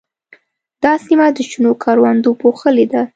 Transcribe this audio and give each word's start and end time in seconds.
دا 0.83 0.93
سیمه 1.05 1.27
د 1.35 1.37
شنو 1.49 1.71
کروندو 1.83 2.31
پوښلې 2.41 2.85
ده. 2.91 3.01